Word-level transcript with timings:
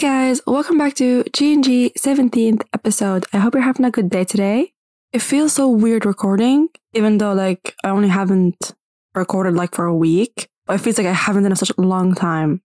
guys, 0.00 0.40
welcome 0.46 0.78
back 0.78 0.94
to 0.94 1.22
G&G 1.34 1.92
17th 1.98 2.62
episode. 2.72 3.26
I 3.34 3.36
hope 3.36 3.52
you're 3.52 3.62
having 3.62 3.84
a 3.84 3.90
good 3.90 4.08
day 4.08 4.24
today. 4.24 4.72
It 5.12 5.20
feels 5.20 5.52
so 5.52 5.68
weird 5.68 6.06
recording, 6.06 6.70
even 6.94 7.18
though 7.18 7.34
like 7.34 7.74
I 7.84 7.90
only 7.90 8.08
haven't 8.08 8.72
recorded 9.14 9.52
like 9.52 9.74
for 9.74 9.84
a 9.84 9.94
week, 9.94 10.48
but 10.64 10.76
it 10.76 10.78
feels 10.78 10.96
like 10.96 11.06
I 11.06 11.12
haven't 11.12 11.44
in 11.44 11.54
such 11.54 11.72
a 11.76 11.82
long 11.82 12.14
time. 12.14 12.62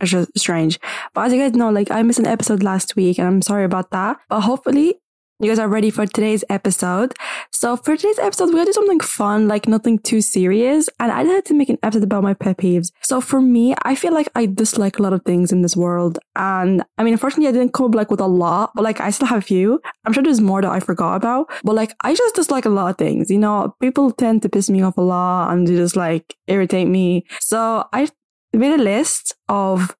It's 0.00 0.12
just 0.12 0.30
strange. 0.38 0.78
But 1.12 1.22
as 1.22 1.32
you 1.32 1.40
guys 1.40 1.54
know, 1.54 1.70
like 1.70 1.90
I 1.90 2.02
missed 2.02 2.20
an 2.20 2.26
episode 2.28 2.62
last 2.62 2.94
week 2.94 3.18
and 3.18 3.26
I'm 3.26 3.42
sorry 3.42 3.64
about 3.64 3.90
that. 3.90 4.18
But 4.28 4.42
hopefully 4.42 4.94
you 5.38 5.50
guys 5.50 5.58
are 5.58 5.68
ready 5.68 5.90
for 5.90 6.06
today's 6.06 6.44
episode. 6.48 7.12
So 7.52 7.76
for 7.76 7.94
today's 7.94 8.18
episode, 8.18 8.46
we're 8.46 8.52
gonna 8.52 8.66
do 8.66 8.72
something 8.72 9.00
fun, 9.00 9.48
like 9.48 9.68
nothing 9.68 9.98
too 9.98 10.22
serious. 10.22 10.88
And 10.98 11.12
I 11.12 11.24
decided 11.24 11.44
to 11.46 11.54
make 11.54 11.68
an 11.68 11.78
episode 11.82 12.04
about 12.04 12.22
my 12.22 12.32
pet 12.32 12.56
peeves. 12.56 12.90
So 13.02 13.20
for 13.20 13.42
me, 13.42 13.74
I 13.82 13.96
feel 13.96 14.14
like 14.14 14.28
I 14.34 14.46
dislike 14.46 14.98
a 14.98 15.02
lot 15.02 15.12
of 15.12 15.22
things 15.26 15.52
in 15.52 15.60
this 15.60 15.76
world. 15.76 16.18
And 16.36 16.82
I 16.96 17.04
mean, 17.04 17.12
unfortunately, 17.12 17.48
I 17.48 17.52
didn't 17.52 17.74
come 17.74 17.86
up 17.86 17.94
like 17.94 18.10
with 18.10 18.20
a 18.20 18.26
lot, 18.26 18.70
but 18.74 18.82
like 18.82 19.00
I 19.00 19.10
still 19.10 19.28
have 19.28 19.38
a 19.38 19.42
few. 19.42 19.78
I'm 20.06 20.14
sure 20.14 20.22
there's 20.22 20.40
more 20.40 20.62
that 20.62 20.70
I 20.70 20.80
forgot 20.80 21.16
about, 21.16 21.50
but 21.62 21.74
like 21.74 21.94
I 22.02 22.14
just 22.14 22.34
dislike 22.34 22.64
a 22.64 22.70
lot 22.70 22.88
of 22.88 22.96
things. 22.96 23.30
You 23.30 23.38
know, 23.38 23.74
people 23.82 24.12
tend 24.12 24.40
to 24.42 24.48
piss 24.48 24.70
me 24.70 24.80
off 24.80 24.96
a 24.96 25.02
lot 25.02 25.52
and 25.52 25.66
they 25.66 25.76
just 25.76 25.96
like 25.96 26.34
irritate 26.46 26.88
me. 26.88 27.26
So 27.40 27.84
I 27.92 28.08
made 28.54 28.72
a 28.72 28.82
list 28.82 29.34
of 29.50 29.94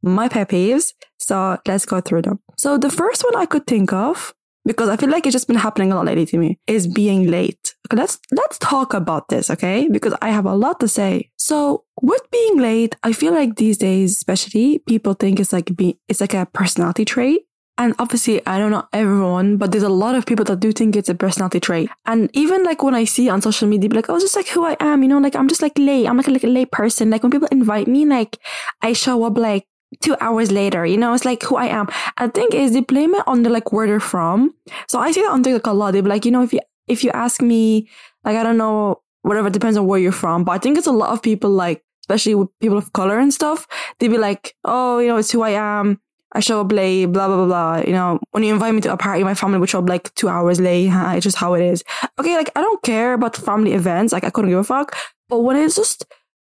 my 0.00 0.28
pet 0.28 0.50
peeves. 0.50 0.92
So 1.18 1.58
let's 1.66 1.86
go 1.86 2.00
through 2.00 2.22
them. 2.22 2.38
So 2.56 2.78
the 2.78 2.90
first 2.90 3.24
one 3.24 3.34
I 3.34 3.46
could 3.46 3.66
think 3.66 3.92
of 3.92 4.32
because 4.66 4.88
I 4.88 4.96
feel 4.96 5.08
like 5.08 5.26
it's 5.26 5.32
just 5.32 5.46
been 5.46 5.56
happening 5.56 5.92
a 5.92 5.94
lot 5.94 6.06
lately 6.06 6.26
to 6.26 6.38
me 6.38 6.58
is 6.66 6.86
being 6.86 7.28
late. 7.30 7.74
Okay, 7.86 7.96
let's 7.96 8.18
let's 8.32 8.58
talk 8.58 8.92
about 8.92 9.28
this, 9.28 9.48
okay? 9.50 9.88
Because 9.88 10.14
I 10.20 10.30
have 10.30 10.44
a 10.44 10.54
lot 10.54 10.80
to 10.80 10.88
say. 10.88 11.30
So 11.36 11.84
with 12.02 12.22
being 12.30 12.58
late, 12.58 12.96
I 13.02 13.12
feel 13.12 13.32
like 13.32 13.56
these 13.56 13.78
days, 13.78 14.12
especially, 14.12 14.80
people 14.80 15.14
think 15.14 15.40
it's 15.40 15.52
like 15.52 15.74
be 15.76 15.98
it's 16.08 16.20
like 16.20 16.34
a 16.34 16.46
personality 16.46 17.04
trait. 17.04 17.42
And 17.78 17.94
obviously, 17.98 18.44
I 18.46 18.58
don't 18.58 18.70
know 18.70 18.88
everyone, 18.94 19.58
but 19.58 19.70
there's 19.70 19.82
a 19.82 19.90
lot 19.90 20.14
of 20.14 20.24
people 20.24 20.46
that 20.46 20.60
do 20.60 20.72
think 20.72 20.96
it's 20.96 21.10
a 21.10 21.14
personality 21.14 21.60
trait. 21.60 21.90
And 22.06 22.30
even 22.32 22.64
like 22.64 22.82
when 22.82 22.94
I 22.94 23.04
see 23.04 23.28
on 23.28 23.42
social 23.42 23.68
media, 23.68 23.90
like, 23.90 24.08
oh, 24.08 24.18
just 24.18 24.34
like 24.34 24.48
who 24.48 24.64
I 24.64 24.78
am, 24.80 25.02
you 25.02 25.10
know, 25.10 25.18
like 25.18 25.36
I'm 25.36 25.46
just 25.46 25.60
like 25.60 25.78
late. 25.78 26.06
I'm 26.06 26.16
like 26.16 26.26
a, 26.26 26.30
like 26.30 26.44
a 26.44 26.48
late 26.48 26.72
person. 26.72 27.10
Like 27.10 27.22
when 27.22 27.30
people 27.30 27.48
invite 27.52 27.86
me, 27.86 28.06
like 28.06 28.38
I 28.80 28.94
show 28.94 29.24
up 29.24 29.36
like 29.36 29.66
two 30.00 30.16
hours 30.20 30.50
later, 30.50 30.84
you 30.86 30.96
know, 30.96 31.14
it's 31.14 31.24
like 31.24 31.42
who 31.42 31.56
I 31.56 31.66
am. 31.66 31.88
I 32.18 32.28
think 32.28 32.54
is, 32.54 32.72
they 32.72 32.80
blame 32.80 33.14
it 33.14 33.24
on 33.26 33.42
the 33.42 33.50
like 33.50 33.72
where 33.72 33.86
they're 33.86 34.00
from. 34.00 34.54
So 34.88 34.98
I 34.98 35.12
see 35.12 35.22
that 35.22 35.30
on 35.30 35.42
TikTok 35.42 35.66
a 35.66 35.72
lot. 35.72 35.92
They 35.92 36.00
be 36.00 36.08
like, 36.08 36.24
you 36.24 36.30
know, 36.30 36.42
if 36.42 36.52
you 36.52 36.60
if 36.88 37.02
you 37.02 37.10
ask 37.10 37.42
me, 37.42 37.88
like 38.24 38.36
I 38.36 38.42
don't 38.42 38.58
know, 38.58 39.02
whatever, 39.22 39.50
depends 39.50 39.76
on 39.76 39.86
where 39.86 39.98
you're 39.98 40.12
from. 40.12 40.44
But 40.44 40.52
I 40.52 40.58
think 40.58 40.78
it's 40.78 40.86
a 40.86 40.92
lot 40.92 41.10
of 41.10 41.22
people 41.22 41.50
like, 41.50 41.82
especially 42.02 42.34
with 42.34 42.48
people 42.60 42.78
of 42.78 42.92
color 42.92 43.18
and 43.18 43.32
stuff. 43.32 43.66
They 43.98 44.08
be 44.08 44.18
like, 44.18 44.54
oh, 44.64 44.98
you 44.98 45.08
know, 45.08 45.16
it's 45.16 45.30
who 45.30 45.42
I 45.42 45.50
am. 45.50 46.00
I 46.32 46.40
show 46.40 46.60
up 46.60 46.70
late, 46.70 47.06
blah 47.06 47.28
blah 47.28 47.36
blah 47.36 47.46
blah. 47.46 47.76
You 47.86 47.92
know, 47.92 48.20
when 48.32 48.42
you 48.42 48.52
invite 48.52 48.74
me 48.74 48.80
to 48.82 48.92
a 48.92 48.96
party, 48.96 49.24
my 49.24 49.34
family 49.34 49.58
would 49.58 49.70
show 49.70 49.78
up 49.78 49.88
like 49.88 50.12
two 50.14 50.28
hours 50.28 50.60
late. 50.60 50.88
Huh? 50.88 51.12
It's 51.16 51.24
just 51.24 51.36
how 51.36 51.54
it 51.54 51.62
is. 51.62 51.82
Okay, 52.18 52.36
like 52.36 52.50
I 52.54 52.60
don't 52.60 52.82
care 52.82 53.14
about 53.14 53.36
family 53.36 53.72
events. 53.72 54.12
Like 54.12 54.24
I 54.24 54.30
couldn't 54.30 54.50
give 54.50 54.58
a 54.58 54.64
fuck. 54.64 54.96
But 55.28 55.40
when 55.40 55.56
it's 55.56 55.76
just 55.76 56.04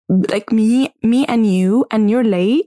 like 0.09 0.53
me, 0.53 0.93
me 1.03 1.25
and 1.27 1.47
you, 1.47 1.87
and 1.91 2.11
you're 2.11 2.25
late, 2.25 2.67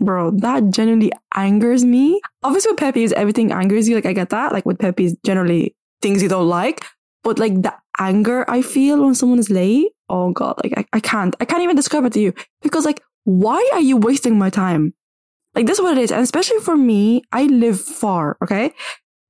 bro, 0.00 0.30
that 0.30 0.70
genuinely 0.70 1.12
angers 1.34 1.84
me. 1.84 2.20
Obviously, 2.42 2.72
with 2.72 2.80
pet 2.80 2.94
peeves 2.94 3.12
everything 3.12 3.52
angers 3.52 3.88
you. 3.88 3.94
Like, 3.94 4.06
I 4.06 4.12
get 4.12 4.30
that. 4.30 4.52
Like, 4.52 4.66
with 4.66 4.78
pet 4.78 4.96
peeves 4.96 5.16
generally 5.24 5.74
things 6.02 6.22
you 6.22 6.28
don't 6.28 6.48
like. 6.48 6.84
But 7.26 7.40
like 7.40 7.60
the 7.60 7.74
anger 7.98 8.48
I 8.48 8.62
feel 8.62 9.04
when 9.04 9.16
someone 9.16 9.40
is 9.40 9.50
late, 9.50 9.88
oh 10.08 10.30
god, 10.30 10.60
like 10.62 10.74
I, 10.76 10.84
I 10.92 11.00
can't. 11.00 11.34
I 11.40 11.44
can't 11.44 11.62
even 11.62 11.74
describe 11.74 12.04
it 12.04 12.12
to 12.12 12.20
you. 12.20 12.32
Because 12.62 12.84
like, 12.84 13.02
why 13.24 13.68
are 13.72 13.80
you 13.80 13.96
wasting 13.96 14.38
my 14.38 14.48
time? 14.48 14.94
Like, 15.56 15.66
this 15.66 15.78
is 15.78 15.82
what 15.82 15.98
it 15.98 16.00
is. 16.00 16.12
And 16.12 16.20
especially 16.20 16.60
for 16.60 16.76
me, 16.76 17.22
I 17.32 17.44
live 17.44 17.80
far, 17.80 18.36
okay? 18.44 18.72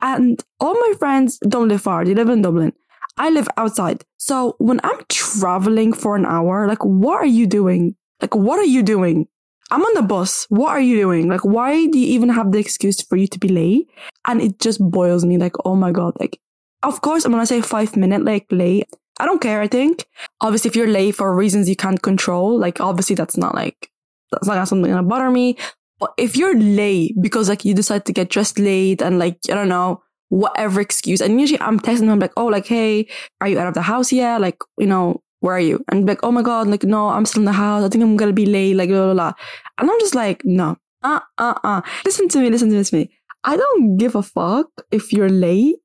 And 0.03 0.43
all 0.61 0.75
my 0.75 0.93
friends 0.99 1.39
don't 1.49 1.69
live 1.69 1.81
far. 1.81 2.05
They 2.05 2.15
live 2.15 2.29
in 2.29 2.43
Dublin. 2.43 2.75
I 3.17 3.31
live 3.31 3.49
outside. 3.57 4.05
So 4.19 4.57
when 4.59 4.79
I'm 4.85 5.01
traveling 5.09 5.95
for 5.95 6.17
an 6.17 6.27
hour, 6.27 6.69
like, 6.69 6.85
what 6.85 7.15
are 7.15 7.25
you 7.25 7.47
doing? 7.47 7.97
Like, 8.21 8.35
what 8.35 8.59
are 8.59 8.65
you 8.65 8.83
doing? 8.83 9.27
I'm 9.71 9.83
on 9.83 9.95
the 9.95 10.03
bus. 10.03 10.47
What 10.49 10.71
are 10.71 10.81
you 10.81 10.97
doing? 10.97 11.29
Like, 11.29 11.45
why 11.45 11.87
do 11.87 11.99
you 11.99 12.07
even 12.15 12.29
have 12.29 12.53
the 12.53 12.59
excuse 12.59 13.03
for 13.03 13.17
you 13.17 13.27
to 13.29 13.39
be 13.39 13.49
late? 13.49 13.89
And 14.27 14.41
it 14.41 14.61
just 14.61 14.81
boils 14.81 15.25
me 15.25 15.39
like, 15.39 15.55
oh 15.65 15.75
my 15.75 15.91
God. 15.91 16.15
Like, 16.21 16.41
of 16.83 17.01
course, 17.01 17.25
I'm 17.25 17.33
gonna 17.33 17.47
say 17.47 17.61
five 17.61 17.97
minute 17.97 18.25
like 18.25 18.47
late. 18.51 18.87
I 19.19 19.27
don't 19.27 19.41
care, 19.41 19.61
I 19.61 19.67
think. 19.67 20.07
Obviously, 20.41 20.69
if 20.69 20.77
you're 20.77 20.87
late 20.87 21.17
for 21.17 21.35
reasons 21.35 21.69
you 21.69 21.77
can't 21.77 22.01
control, 22.01 22.59
like, 22.59 22.81
obviously 22.81 23.17
that's 23.17 23.37
not 23.37 23.55
like, 23.55 23.91
that's 24.31 24.47
not 24.47 24.69
something 24.69 24.91
gonna 24.91 25.03
bother 25.03 25.31
me. 25.31 25.57
But 25.99 26.13
if 26.19 26.37
you're 26.37 26.59
late 26.59 27.15
because 27.21 27.49
like 27.49 27.65
you 27.65 27.75
decide 27.75 28.05
to 28.07 28.13
get 28.13 28.29
dressed 28.29 28.59
late 28.59 29.03
and 29.03 29.19
like, 29.19 29.39
I 29.51 29.55
don't 29.55 29.69
know, 29.69 30.03
whatever 30.29 30.81
excuse, 30.81 31.21
and 31.21 31.41
usually 31.41 31.61
I'm 31.61 31.81
texting 31.81 32.07
them 32.07 32.19
like, 32.19 32.33
oh, 32.37 32.47
like, 32.47 32.67
hey, 32.67 33.09
are 33.41 33.49
you 33.49 33.59
out 33.59 33.69
of 33.69 33.75
the 33.75 33.83
house 33.83 34.13
yet? 34.13 34.41
Like, 34.41 34.59
you 34.79 34.87
know, 34.87 35.23
where 35.47 35.55
are 35.55 35.61
you? 35.61 35.83
And 35.89 36.07
like, 36.07 36.19
oh 36.23 36.33
my 36.33 36.43
God, 36.43 36.67
like, 36.67 36.83
no, 36.83 37.09
I'm 37.09 37.25
still 37.25 37.43
in 37.43 37.47
the 37.47 37.53
house. 37.53 37.85
I 37.85 37.89
think 37.89 38.03
I'm 38.03 38.17
going 38.17 38.29
to 38.29 38.35
be 38.35 38.47
late, 38.47 38.75
like, 38.75 38.89
blah, 38.89 39.05
blah, 39.05 39.15
blah. 39.15 39.33
And 39.79 39.91
I'm 39.91 40.01
just 40.01 40.15
like, 40.15 40.45
no, 40.45 40.77
uh, 41.05 41.21
uh, 41.39 41.55
uh. 41.63 41.81
Listen 42.05 42.29
to 42.31 42.39
me, 42.39 42.51
listen 42.51 42.71
to 42.71 42.97
me. 42.97 43.11
I 43.45 43.57
don't 43.57 43.97
give 43.97 44.17
a 44.17 44.23
fuck 44.23 44.67
if 44.91 45.13
you're 45.13 45.29
late. 45.29 45.77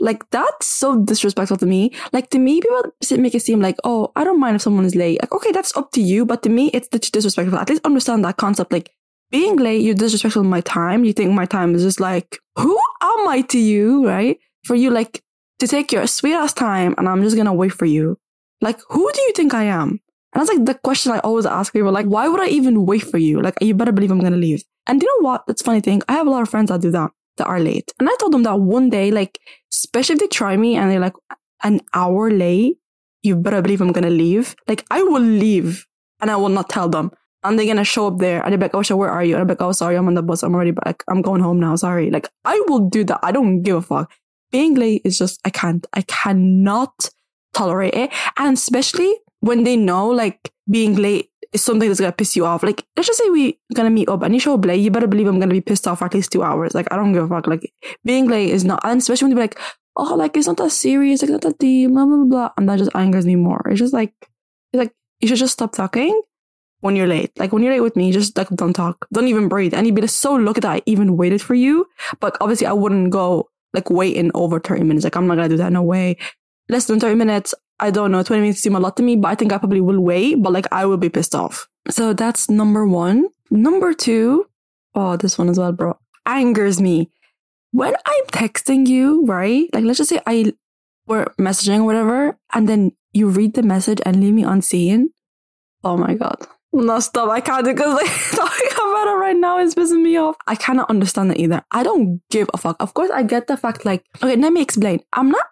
Like, 0.00 0.28
that's 0.30 0.66
so 0.66 1.00
disrespectful 1.04 1.56
to 1.58 1.66
me. 1.66 1.92
Like, 2.12 2.30
to 2.30 2.40
me, 2.40 2.60
people 2.60 2.82
make 3.18 3.36
it 3.36 3.42
seem 3.42 3.60
like, 3.60 3.76
oh, 3.84 4.10
I 4.16 4.24
don't 4.24 4.40
mind 4.40 4.56
if 4.56 4.62
someone 4.62 4.84
is 4.84 4.96
late. 4.96 5.22
Like, 5.22 5.32
okay, 5.32 5.52
that's 5.52 5.76
up 5.76 5.92
to 5.92 6.02
you. 6.02 6.26
But 6.26 6.42
to 6.42 6.48
me, 6.48 6.70
it's 6.74 6.88
disrespectful. 6.88 7.58
At 7.58 7.68
least 7.68 7.86
understand 7.86 8.24
that 8.24 8.36
concept. 8.36 8.72
Like, 8.72 8.90
being 9.30 9.56
late, 9.56 9.82
you're 9.82 9.94
disrespectful 9.94 10.42
my 10.42 10.60
time. 10.62 11.04
You 11.04 11.12
think 11.12 11.30
my 11.30 11.46
time 11.46 11.76
is 11.76 11.82
just 11.82 12.00
like, 12.00 12.40
who 12.58 12.76
am 13.00 13.28
I 13.28 13.44
to 13.50 13.58
you, 13.58 14.06
right? 14.08 14.36
For 14.64 14.74
you, 14.74 14.90
like, 14.90 15.22
to 15.60 15.68
take 15.68 15.92
your 15.92 16.06
sweet 16.06 16.34
ass 16.34 16.52
time 16.52 16.94
and 16.98 17.08
I'm 17.08 17.22
just 17.22 17.36
gonna 17.36 17.54
wait 17.54 17.72
for 17.72 17.84
you. 17.84 18.18
Like, 18.64 18.80
who 18.88 19.10
do 19.12 19.20
you 19.20 19.32
think 19.32 19.52
I 19.52 19.64
am? 19.64 20.00
And 20.32 20.40
that's 20.40 20.50
like 20.50 20.64
the 20.64 20.74
question 20.74 21.12
I 21.12 21.18
always 21.18 21.44
ask 21.44 21.72
people. 21.72 21.92
Like, 21.92 22.06
why 22.06 22.26
would 22.28 22.40
I 22.40 22.48
even 22.48 22.86
wait 22.86 23.02
for 23.02 23.18
you? 23.18 23.42
Like, 23.42 23.54
you 23.60 23.74
better 23.74 23.92
believe 23.92 24.10
I'm 24.10 24.20
gonna 24.20 24.36
leave. 24.36 24.64
And 24.86 25.02
you 25.02 25.06
know 25.06 25.28
what? 25.28 25.46
That's 25.46 25.62
funny 25.62 25.82
thing. 25.82 26.02
I 26.08 26.14
have 26.14 26.26
a 26.26 26.30
lot 26.30 26.42
of 26.42 26.48
friends 26.48 26.70
that 26.70 26.80
do 26.80 26.90
that, 26.90 27.10
that 27.36 27.46
are 27.46 27.60
late. 27.60 27.92
And 28.00 28.08
I 28.08 28.16
told 28.18 28.32
them 28.32 28.42
that 28.44 28.58
one 28.58 28.88
day, 28.88 29.10
like, 29.10 29.38
especially 29.70 30.14
if 30.14 30.20
they 30.20 30.26
try 30.28 30.56
me 30.56 30.76
and 30.76 30.90
they're 30.90 30.98
like 30.98 31.12
an 31.62 31.82
hour 31.92 32.30
late, 32.30 32.78
you 33.22 33.36
better 33.36 33.60
believe 33.60 33.82
I'm 33.82 33.92
gonna 33.92 34.10
leave. 34.10 34.56
Like, 34.66 34.84
I 34.90 35.02
will 35.02 35.22
leave 35.22 35.86
and 36.22 36.30
I 36.30 36.36
will 36.36 36.48
not 36.48 36.70
tell 36.70 36.88
them. 36.88 37.10
And 37.42 37.58
they're 37.58 37.66
gonna 37.66 37.84
show 37.84 38.06
up 38.06 38.18
there 38.18 38.42
and 38.42 38.50
they're 38.50 38.58
like, 38.58 38.74
oh, 38.74 38.82
so 38.82 38.96
where 38.96 39.10
are 39.10 39.22
you? 39.22 39.34
And 39.34 39.42
I'm 39.42 39.48
like, 39.48 39.60
oh, 39.60 39.72
sorry, 39.72 39.96
I'm 39.96 40.08
on 40.08 40.14
the 40.14 40.22
bus. 40.22 40.42
I'm 40.42 40.54
already 40.54 40.70
back. 40.70 41.04
I'm 41.06 41.20
going 41.20 41.42
home 41.42 41.60
now. 41.60 41.76
Sorry. 41.76 42.10
Like, 42.10 42.30
I 42.46 42.60
will 42.66 42.88
do 42.88 43.04
that. 43.04 43.20
I 43.22 43.30
don't 43.30 43.60
give 43.60 43.76
a 43.76 43.82
fuck. 43.82 44.10
Being 44.50 44.74
late 44.74 45.02
is 45.04 45.18
just, 45.18 45.38
I 45.44 45.50
can't, 45.50 45.86
I 45.92 46.00
cannot 46.02 47.10
tolerate 47.54 47.94
it. 47.94 48.10
And 48.36 48.56
especially 48.56 49.14
when 49.40 49.64
they 49.64 49.76
know 49.76 50.08
like 50.08 50.50
being 50.70 50.96
late 50.96 51.30
is 51.52 51.62
something 51.62 51.88
that's 51.88 52.00
gonna 52.00 52.12
piss 52.12 52.36
you 52.36 52.44
off. 52.44 52.62
Like, 52.62 52.84
let's 52.96 53.06
just 53.06 53.18
say 53.18 53.30
we 53.30 53.58
gonna 53.74 53.90
meet 53.90 54.08
up 54.08 54.22
and 54.22 54.34
you 54.34 54.40
show 54.40 54.54
up 54.54 54.64
late, 54.64 54.80
you 54.80 54.90
better 54.90 55.06
believe 55.06 55.26
I'm 55.26 55.38
gonna 55.38 55.54
be 55.54 55.60
pissed 55.60 55.86
off 55.86 56.00
for 56.00 56.06
at 56.06 56.14
least 56.14 56.32
two 56.32 56.42
hours. 56.42 56.74
Like, 56.74 56.88
I 56.90 56.96
don't 56.96 57.12
give 57.12 57.24
a 57.24 57.28
fuck. 57.28 57.46
Like, 57.46 57.72
being 58.04 58.28
late 58.28 58.50
is 58.50 58.64
not, 58.64 58.80
and 58.84 59.00
especially 59.00 59.26
when 59.26 59.36
they 59.36 59.42
be 59.42 59.42
like, 59.42 59.60
oh, 59.96 60.14
like, 60.14 60.36
it's 60.36 60.46
not 60.46 60.56
that 60.56 60.70
serious, 60.70 61.22
like, 61.22 61.30
not 61.30 61.42
that 61.42 61.58
deep, 61.58 61.90
blah, 61.90 62.04
blah, 62.04 62.24
blah. 62.24 62.50
And 62.56 62.68
that 62.68 62.78
just 62.78 62.90
angers 62.94 63.26
me 63.26 63.36
more. 63.36 63.62
It's 63.70 63.78
just 63.78 63.94
like, 63.94 64.12
it's 64.20 64.78
like, 64.78 64.92
you 65.20 65.28
should 65.28 65.38
just 65.38 65.52
stop 65.52 65.72
talking 65.72 66.20
when 66.80 66.96
you're 66.96 67.06
late. 67.06 67.30
Like, 67.38 67.52
when 67.52 67.62
you're 67.62 67.72
late 67.72 67.80
with 67.80 67.96
me, 67.96 68.10
just 68.10 68.36
like, 68.36 68.48
don't 68.50 68.72
talk. 68.74 69.06
Don't 69.12 69.28
even 69.28 69.48
breathe. 69.48 69.74
And 69.74 69.86
you'd 69.86 69.94
be 69.94 70.06
so 70.06 70.34
lucky 70.34 70.60
that 70.60 70.72
I 70.72 70.82
even 70.86 71.16
waited 71.16 71.40
for 71.40 71.54
you. 71.54 71.86
But 72.20 72.36
obviously, 72.40 72.66
I 72.66 72.72
wouldn't 72.72 73.10
go 73.10 73.48
like 73.72 73.90
waiting 73.90 74.30
over 74.34 74.58
30 74.60 74.82
minutes. 74.84 75.04
Like, 75.04 75.16
I'm 75.16 75.26
not 75.26 75.36
gonna 75.36 75.48
do 75.48 75.56
that. 75.58 75.72
No 75.72 75.82
way. 75.82 76.16
Less 76.68 76.86
than 76.86 77.00
30 77.00 77.14
minutes, 77.16 77.54
I 77.80 77.90
don't 77.90 78.10
know, 78.10 78.22
20 78.22 78.40
minutes 78.40 78.60
seem 78.60 78.74
a 78.74 78.80
lot 78.80 78.96
to 78.96 79.02
me, 79.02 79.16
but 79.16 79.28
I 79.28 79.34
think 79.34 79.52
I 79.52 79.58
probably 79.58 79.80
will 79.80 80.00
wait, 80.00 80.36
but 80.42 80.52
like 80.52 80.66
I 80.72 80.86
will 80.86 80.96
be 80.96 81.10
pissed 81.10 81.34
off. 81.34 81.68
So 81.90 82.12
that's 82.12 82.48
number 82.48 82.86
one. 82.86 83.28
Number 83.50 83.92
two, 83.92 84.46
oh, 84.94 85.16
this 85.16 85.36
one 85.36 85.48
as 85.48 85.58
well, 85.58 85.72
bro, 85.72 85.98
angers 86.26 86.80
me. 86.80 87.10
When 87.72 87.94
I'm 88.06 88.24
texting 88.26 88.86
you, 88.86 89.24
right? 89.26 89.68
Like, 89.72 89.84
let's 89.84 89.98
just 89.98 90.10
say 90.10 90.20
I 90.26 90.52
were 91.06 91.34
messaging 91.38 91.80
or 91.80 91.84
whatever, 91.84 92.38
and 92.52 92.68
then 92.68 92.92
you 93.12 93.28
read 93.28 93.54
the 93.54 93.62
message 93.62 94.00
and 94.06 94.20
leave 94.20 94.34
me 94.34 94.42
unseen. 94.42 95.10
Oh 95.82 95.96
my 95.96 96.14
God. 96.14 96.46
No, 96.72 96.98
stop. 96.98 97.30
I 97.30 97.40
can't 97.40 97.64
because 97.64 97.94
like 97.94 98.10
talking 98.30 98.72
about 98.72 99.06
it 99.06 99.16
right 99.16 99.36
now 99.36 99.60
is 99.60 99.74
pissing 99.74 100.02
me 100.02 100.16
off. 100.16 100.36
I 100.46 100.56
cannot 100.56 100.90
understand 100.90 101.30
it 101.30 101.38
either. 101.38 101.62
I 101.70 101.84
don't 101.84 102.20
give 102.30 102.48
a 102.52 102.58
fuck. 102.58 102.76
Of 102.80 102.94
course, 102.94 103.10
I 103.10 103.22
get 103.22 103.46
the 103.46 103.56
fact 103.56 103.84
like, 103.84 104.04
okay, 104.16 104.34
let 104.36 104.52
me 104.52 104.60
explain. 104.60 105.00
I'm 105.12 105.30
not, 105.30 105.46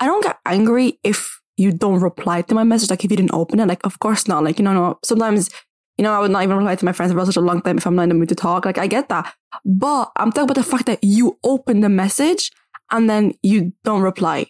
I 0.00 0.06
don't 0.06 0.22
get 0.22 0.38
angry 0.46 0.98
if 1.02 1.40
you 1.56 1.72
don't 1.72 2.00
reply 2.00 2.42
to 2.42 2.54
my 2.54 2.64
message, 2.64 2.90
like 2.90 3.04
if 3.04 3.10
you 3.10 3.16
didn't 3.16 3.34
open 3.34 3.60
it, 3.60 3.68
like 3.68 3.84
of 3.84 3.98
course 3.98 4.26
not. 4.26 4.44
Like, 4.44 4.58
you 4.58 4.64
know, 4.64 4.72
no, 4.72 4.98
sometimes, 5.04 5.50
you 5.96 6.02
know, 6.02 6.12
I 6.12 6.18
would 6.18 6.30
not 6.30 6.42
even 6.42 6.56
reply 6.56 6.76
to 6.76 6.84
my 6.84 6.92
friends 6.92 7.12
for 7.12 7.24
such 7.24 7.36
a 7.36 7.40
long 7.40 7.62
time 7.62 7.78
if 7.78 7.86
I'm 7.86 7.94
not 7.94 8.04
in 8.04 8.08
the 8.10 8.14
mood 8.14 8.28
to 8.30 8.34
talk. 8.34 8.64
Like 8.64 8.78
I 8.78 8.86
get 8.86 9.08
that. 9.08 9.34
But 9.64 10.10
I'm 10.16 10.32
talking 10.32 10.44
about 10.44 10.56
the 10.56 10.62
fact 10.62 10.86
that 10.86 11.02
you 11.02 11.38
open 11.44 11.80
the 11.80 11.88
message 11.88 12.50
and 12.90 13.08
then 13.08 13.34
you 13.42 13.72
don't 13.84 14.02
reply. 14.02 14.46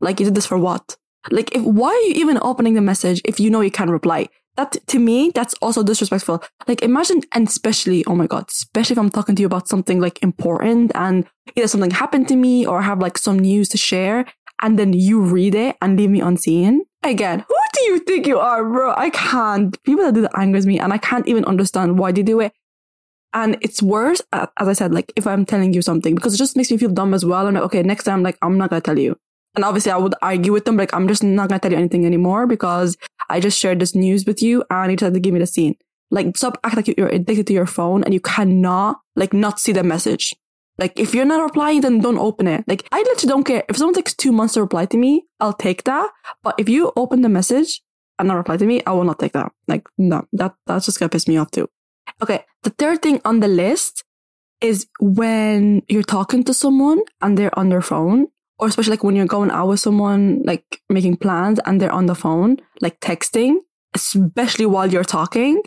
Like 0.00 0.18
you 0.18 0.26
did 0.26 0.34
this 0.34 0.46
for 0.46 0.58
what? 0.58 0.96
Like 1.30 1.54
if 1.54 1.62
why 1.62 1.88
are 1.88 2.08
you 2.08 2.14
even 2.14 2.38
opening 2.42 2.74
the 2.74 2.80
message 2.80 3.20
if 3.24 3.38
you 3.38 3.50
know 3.50 3.60
you 3.60 3.70
can't 3.70 3.90
reply? 3.90 4.28
that 4.56 4.76
to 4.88 4.98
me, 4.98 5.30
that's 5.34 5.54
also 5.62 5.82
disrespectful. 5.82 6.42
Like 6.66 6.82
imagine, 6.82 7.22
and 7.32 7.48
especially, 7.48 8.04
oh 8.06 8.14
my 8.14 8.26
God, 8.26 8.44
especially 8.48 8.94
if 8.94 8.98
I'm 8.98 9.10
talking 9.10 9.34
to 9.36 9.40
you 9.40 9.46
about 9.46 9.68
something 9.68 10.00
like 10.00 10.22
important 10.22 10.92
and 10.94 11.26
either 11.56 11.68
something 11.68 11.90
happened 11.90 12.28
to 12.28 12.36
me 12.36 12.66
or 12.66 12.82
have 12.82 13.00
like 13.00 13.18
some 13.18 13.38
news 13.38 13.68
to 13.70 13.78
share 13.78 14.26
and 14.60 14.78
then 14.78 14.92
you 14.92 15.20
read 15.20 15.54
it 15.54 15.76
and 15.80 15.98
leave 15.98 16.10
me 16.10 16.20
unseen. 16.20 16.84
Again, 17.02 17.44
who 17.48 17.54
do 17.72 17.82
you 17.82 17.98
think 18.00 18.26
you 18.26 18.38
are, 18.38 18.62
bro? 18.64 18.94
I 18.96 19.10
can't. 19.10 19.82
People 19.84 20.04
that 20.04 20.14
do 20.14 20.20
that 20.22 20.38
angers 20.38 20.66
me 20.66 20.78
and 20.78 20.92
I 20.92 20.98
can't 20.98 21.26
even 21.26 21.44
understand 21.44 21.98
why 21.98 22.12
they 22.12 22.22
do 22.22 22.40
it. 22.40 22.52
And 23.32 23.56
it's 23.60 23.80
worse, 23.82 24.20
uh, 24.32 24.48
as 24.58 24.68
I 24.68 24.72
said, 24.72 24.92
like 24.92 25.12
if 25.16 25.26
I'm 25.26 25.46
telling 25.46 25.72
you 25.72 25.82
something, 25.82 26.14
because 26.14 26.34
it 26.34 26.38
just 26.38 26.56
makes 26.56 26.70
me 26.70 26.76
feel 26.76 26.90
dumb 26.90 27.14
as 27.14 27.24
well. 27.24 27.46
I'm 27.46 27.54
like, 27.54 27.62
okay, 27.64 27.82
next 27.82 28.04
time, 28.04 28.22
like, 28.22 28.36
I'm 28.42 28.58
not 28.58 28.70
to 28.70 28.80
tell 28.80 28.98
you. 28.98 29.16
And 29.54 29.64
obviously 29.64 29.92
I 29.92 29.96
would 29.96 30.14
argue 30.20 30.52
with 30.52 30.64
them, 30.64 30.76
like, 30.76 30.92
I'm 30.92 31.08
just 31.08 31.22
not 31.22 31.48
to 31.50 31.58
tell 31.58 31.72
you 31.72 31.78
anything 31.78 32.04
anymore 32.06 32.46
because 32.46 32.96
I 33.28 33.40
just 33.40 33.58
shared 33.58 33.80
this 33.80 33.94
news 33.94 34.26
with 34.26 34.42
you 34.42 34.64
and 34.68 34.90
you 34.90 34.96
decided 34.96 35.14
to 35.14 35.20
give 35.20 35.32
me 35.32 35.40
the 35.40 35.46
scene. 35.46 35.76
Like, 36.10 36.36
stop 36.36 36.58
acting 36.64 36.84
like 36.84 36.98
you're 36.98 37.08
addicted 37.08 37.46
to 37.46 37.52
your 37.52 37.66
phone 37.66 38.02
and 38.02 38.12
you 38.12 38.20
cannot, 38.20 39.00
like, 39.14 39.32
not 39.32 39.60
see 39.60 39.72
the 39.72 39.84
message. 39.84 40.34
Like, 40.80 40.98
if 40.98 41.14
you're 41.14 41.26
not 41.26 41.42
replying, 41.42 41.82
then 41.82 42.00
don't 42.00 42.18
open 42.18 42.48
it. 42.48 42.64
Like, 42.66 42.88
I 42.90 43.00
literally 43.02 43.28
don't 43.30 43.44
care. 43.44 43.62
If 43.68 43.76
someone 43.76 43.94
takes 43.94 44.14
two 44.14 44.32
months 44.32 44.54
to 44.54 44.62
reply 44.62 44.86
to 44.86 44.96
me, 44.96 45.26
I'll 45.38 45.52
take 45.52 45.84
that. 45.84 46.10
But 46.42 46.54
if 46.58 46.70
you 46.70 46.90
open 46.96 47.20
the 47.20 47.28
message 47.28 47.82
and 48.18 48.28
not 48.28 48.38
reply 48.38 48.56
to 48.56 48.64
me, 48.64 48.82
I 48.86 48.92
will 48.92 49.04
not 49.04 49.18
take 49.18 49.32
that. 49.32 49.52
Like, 49.68 49.86
no, 49.98 50.26
that, 50.32 50.54
that's 50.66 50.86
just 50.86 50.98
gonna 50.98 51.10
piss 51.10 51.28
me 51.28 51.36
off 51.36 51.50
too. 51.50 51.68
Okay. 52.22 52.44
The 52.62 52.70
third 52.70 53.02
thing 53.02 53.20
on 53.24 53.40
the 53.40 53.48
list 53.48 54.04
is 54.60 54.86
when 55.00 55.82
you're 55.88 56.02
talking 56.02 56.44
to 56.44 56.54
someone 56.54 57.00
and 57.20 57.36
they're 57.36 57.56
on 57.58 57.68
their 57.68 57.82
phone, 57.82 58.28
or 58.58 58.68
especially 58.68 58.92
like 58.92 59.04
when 59.04 59.16
you're 59.16 59.26
going 59.26 59.50
out 59.50 59.68
with 59.68 59.80
someone, 59.80 60.42
like 60.44 60.64
making 60.88 61.16
plans 61.16 61.60
and 61.64 61.80
they're 61.80 61.92
on 61.92 62.06
the 62.06 62.14
phone, 62.14 62.58
like 62.80 63.00
texting, 63.00 63.56
especially 63.94 64.66
while 64.66 64.90
you're 64.90 65.04
talking. 65.04 65.62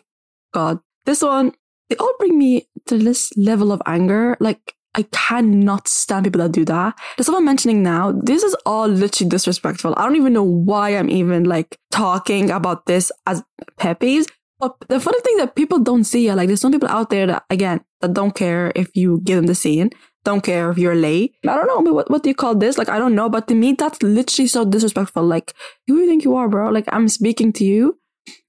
God, 0.53 0.79
this 1.05 1.21
one, 1.21 1.53
they 1.89 1.95
all 1.97 2.13
bring 2.19 2.37
me 2.37 2.67
to 2.87 2.97
this 2.97 3.31
level 3.35 3.71
of 3.71 3.81
anger. 3.85 4.37
Like, 4.39 4.75
I 4.95 5.03
cannot 5.11 5.87
stand 5.87 6.25
people 6.25 6.41
that 6.41 6.51
do 6.51 6.65
that. 6.65 6.95
The 7.17 7.23
stuff 7.23 7.35
I'm 7.37 7.45
mentioning 7.45 7.81
now, 7.81 8.11
this 8.11 8.43
is 8.43 8.55
all 8.65 8.87
literally 8.87 9.29
disrespectful. 9.29 9.93
I 9.97 10.03
don't 10.03 10.15
even 10.15 10.33
know 10.33 10.43
why 10.43 10.91
I'm 10.91 11.09
even 11.09 11.45
like 11.45 11.79
talking 11.91 12.51
about 12.51 12.85
this 12.85 13.11
as 13.25 13.43
pet 13.77 13.99
peeves. 13.99 14.27
But 14.59 14.75
the 14.87 14.99
funny 14.99 15.19
thing 15.21 15.37
that 15.37 15.55
people 15.55 15.79
don't 15.79 16.03
see, 16.03 16.31
like 16.31 16.47
there's 16.47 16.61
some 16.61 16.71
people 16.71 16.89
out 16.89 17.09
there 17.09 17.27
that 17.27 17.43
again 17.49 17.81
that 18.01 18.13
don't 18.13 18.35
care 18.35 18.71
if 18.75 18.95
you 18.95 19.19
give 19.23 19.35
them 19.35 19.47
the 19.47 19.55
scene, 19.55 19.89
don't 20.23 20.41
care 20.41 20.69
if 20.69 20.77
you're 20.77 20.95
late. 20.95 21.35
I 21.45 21.55
don't 21.55 21.67
know, 21.67 21.91
what 21.91 22.09
what 22.09 22.23
do 22.23 22.29
you 22.29 22.35
call 22.35 22.55
this? 22.55 22.77
Like 22.77 22.87
I 22.87 22.99
don't 22.99 23.15
know, 23.15 23.29
but 23.29 23.47
to 23.47 23.55
me 23.55 23.73
that's 23.73 24.01
literally 24.01 24.47
so 24.47 24.63
disrespectful. 24.63 25.23
Like 25.23 25.53
who 25.87 25.95
do 25.95 26.01
you 26.01 26.07
think 26.07 26.23
you 26.23 26.35
are, 26.35 26.47
bro? 26.47 26.69
Like 26.69 26.85
I'm 26.93 27.09
speaking 27.09 27.51
to 27.53 27.65
you, 27.65 27.99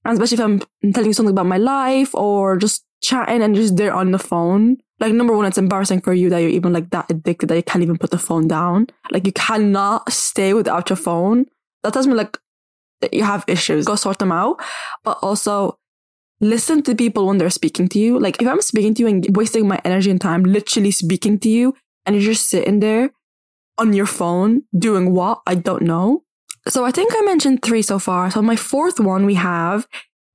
and 0.05 0.13
especially 0.13 0.37
if 0.37 0.45
I'm 0.45 0.93
telling 0.93 1.09
you 1.09 1.15
something 1.15 1.33
about 1.33 1.47
my 1.47 1.59
life 1.59 2.15
or 2.15 2.59
just 2.59 2.85
chatting 3.03 3.43
and 3.43 3.55
just 3.55 3.77
there 3.77 3.93
on 3.93 4.13
the 4.13 4.19
phone 4.19 4.77
like 5.05 5.15
number 5.15 5.37
one, 5.37 5.45
it's 5.45 5.59
embarrassing 5.59 6.01
for 6.01 6.15
you 6.15 6.31
that 6.31 6.39
you're 6.39 6.49
even 6.49 6.73
like 6.73 6.91
that 6.91 7.11
addicted 7.11 7.49
that 7.49 7.57
you 7.57 7.63
can't 7.63 7.83
even 7.83 7.99
put 7.99 8.11
the 8.11 8.19
phone 8.19 8.49
down. 8.49 8.87
Like 9.11 9.27
you 9.27 9.33
cannot 9.33 10.11
stay 10.11 10.55
without 10.55 10.89
your 10.89 10.97
phone. 10.97 11.47
That 11.83 11.93
tells 11.93 12.07
me 12.07 12.15
like 12.15 12.39
you 13.13 13.23
have 13.23 13.45
issues. 13.47 13.85
Go 13.85 13.97
sort 13.97 14.19
them 14.19 14.33
out. 14.33 14.61
But 15.03 15.19
also 15.21 15.79
listen 16.41 16.83
to 16.85 16.95
people 16.95 17.27
when 17.27 17.39
they're 17.39 17.51
speaking 17.51 17.89
to 17.89 17.99
you. 17.99 18.19
Like 18.19 18.41
if 18.41 18.49
I'm 18.49 18.63
speaking 18.63 18.95
to 18.95 19.03
you 19.03 19.09
and 19.09 19.37
wasting 19.37 19.69
my 19.69 19.81
energy 19.85 20.11
and 20.11 20.21
time 20.21 20.43
literally 20.45 20.91
speaking 20.91 21.39
to 21.41 21.49
you 21.49 21.75
and 22.07 22.17
you're 22.17 22.33
just 22.33 22.49
sitting 22.49 22.81
there 22.81 23.11
on 23.79 23.93
your 23.93 24.07
phone 24.07 24.63
doing 24.77 25.13
what? 25.13 25.43
I 25.47 25.55
don't 25.55 25.83
know. 25.83 26.23
So 26.69 26.85
I 26.85 26.91
think 26.91 27.13
I 27.15 27.21
mentioned 27.23 27.63
three 27.63 27.83
so 27.83 27.99
far. 27.99 28.31
So 28.31 28.41
my 28.41 28.57
fourth 28.57 28.99
one 28.99 29.27
we 29.27 29.35
have 29.35 29.87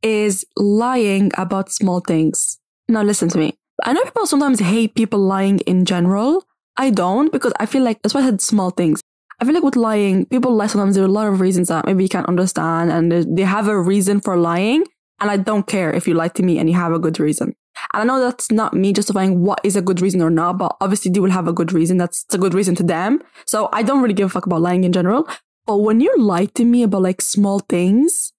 is 0.03 0.45
lying 0.55 1.31
about 1.37 1.71
small 1.71 2.01
things. 2.01 2.59
Now 2.87 3.03
listen 3.03 3.29
to 3.29 3.37
me. 3.37 3.58
I 3.83 3.93
know 3.93 4.03
people 4.03 4.25
sometimes 4.25 4.59
hate 4.59 4.95
people 4.95 5.19
lying 5.19 5.59
in 5.59 5.85
general. 5.85 6.45
I 6.77 6.89
don't 6.89 7.31
because 7.31 7.53
I 7.59 7.65
feel 7.65 7.83
like 7.83 8.01
that's 8.01 8.13
why 8.13 8.21
I 8.21 8.25
said 8.25 8.41
small 8.41 8.71
things. 8.71 9.01
I 9.39 9.45
feel 9.45 9.53
like 9.53 9.63
with 9.63 9.75
lying, 9.75 10.25
people 10.25 10.53
lie 10.53 10.67
sometimes 10.67 10.95
there 10.95 11.03
are 11.03 11.07
a 11.07 11.11
lot 11.11 11.27
of 11.27 11.39
reasons 11.39 11.69
that 11.69 11.85
maybe 11.85 12.03
you 12.03 12.09
can't 12.09 12.27
understand 12.27 12.91
and 12.91 13.11
they 13.37 13.43
have 13.43 13.67
a 13.67 13.79
reason 13.79 14.19
for 14.19 14.35
lying. 14.35 14.83
And 15.21 15.29
I 15.29 15.37
don't 15.37 15.67
care 15.67 15.91
if 15.91 16.07
you 16.07 16.13
lie 16.13 16.29
to 16.29 16.43
me 16.43 16.59
and 16.59 16.69
you 16.69 16.75
have 16.75 16.93
a 16.93 16.99
good 16.99 17.19
reason. 17.19 17.53
And 17.93 18.01
I 18.01 18.03
know 18.03 18.19
that's 18.19 18.51
not 18.51 18.73
me 18.73 18.93
justifying 18.93 19.41
what 19.41 19.59
is 19.63 19.75
a 19.75 19.81
good 19.81 20.01
reason 20.01 20.21
or 20.21 20.29
not, 20.29 20.57
but 20.57 20.75
obviously 20.81 21.11
they 21.11 21.19
will 21.19 21.31
have 21.31 21.47
a 21.47 21.53
good 21.53 21.73
reason. 21.73 21.97
That's 21.97 22.25
a 22.33 22.37
good 22.37 22.53
reason 22.53 22.75
to 22.75 22.83
them. 22.83 23.21
So 23.45 23.69
I 23.71 23.83
don't 23.83 24.01
really 24.01 24.13
give 24.13 24.27
a 24.27 24.29
fuck 24.29 24.45
about 24.45 24.61
lying 24.61 24.83
in 24.83 24.91
general. 24.91 25.27
But 25.65 25.77
when 25.77 26.01
you 26.01 26.13
lie 26.17 26.45
to 26.45 26.65
me 26.65 26.83
about 26.83 27.01
like 27.01 27.21
small 27.21 27.59
things, 27.59 28.33